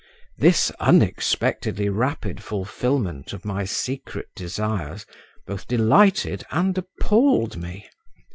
This 0.39 0.71
unexpectedly 0.79 1.87
rapid 1.87 2.41
fulfilment 2.41 3.33
of 3.33 3.45
my 3.45 3.65
secret 3.65 4.29
desires 4.35 5.05
both 5.45 5.67
delighted 5.67 6.43
and 6.49 6.75
appalled 6.75 7.55
me. 7.55 7.87